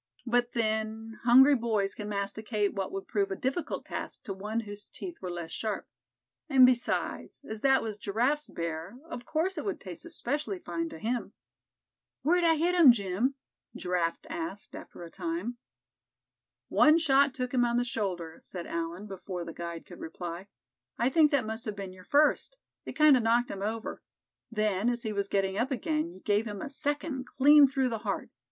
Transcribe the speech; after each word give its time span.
But 0.25 0.53
then, 0.53 1.19
hungry 1.25 1.53
boys 1.55 1.93
can 1.93 2.09
masticate 2.09 2.73
what 2.73 2.91
would 2.91 3.07
prove 3.07 3.29
a 3.29 3.35
difficult 3.35 3.85
task 3.85 4.23
to 4.23 4.33
one 4.33 4.61
whose 4.61 4.85
teeth 4.85 5.21
were 5.21 5.29
less 5.29 5.51
sharp; 5.51 5.87
and 6.49 6.65
besides, 6.65 7.45
as 7.47 7.61
that 7.61 7.83
was 7.83 7.99
Giraffe's 7.99 8.49
bear; 8.49 8.97
of 9.07 9.25
course 9.25 9.59
it 9.59 9.63
would 9.63 9.79
taste 9.79 10.03
especially 10.03 10.57
fine 10.57 10.89
to 10.89 10.97
him. 10.97 11.33
"Where'd 12.23 12.43
I 12.43 12.55
hit 12.55 12.73
him, 12.73 12.91
Jim?" 12.91 13.35
Giraffe 13.75 14.21
asked, 14.27 14.73
after 14.73 15.03
a 15.03 15.11
time. 15.11 15.59
"One 16.67 16.97
shot 16.97 17.35
took 17.35 17.53
him 17.53 17.63
on 17.63 17.77
the 17.77 17.85
shoulder," 17.85 18.39
said 18.41 18.65
Allan, 18.65 19.05
before 19.05 19.45
the 19.45 19.53
guide 19.53 19.85
could 19.85 19.99
reply. 19.99 20.47
"I 20.97 21.09
think 21.09 21.29
that 21.29 21.45
must 21.45 21.65
have 21.65 21.75
been 21.75 21.93
your 21.93 22.05
first. 22.05 22.57
It 22.85 22.93
kind 22.93 23.15
of 23.15 23.21
knocked 23.21 23.51
him 23.51 23.61
over. 23.61 24.01
Then, 24.51 24.89
as 24.89 25.03
he 25.03 25.13
was 25.13 25.27
getting 25.27 25.59
up 25.59 25.69
again, 25.69 26.09
you 26.09 26.21
gave 26.21 26.47
him 26.47 26.59
a 26.59 26.69
second 26.69 27.27
clean 27.27 27.67
through 27.67 27.89
the 27.89 27.99
heart. 27.99 28.31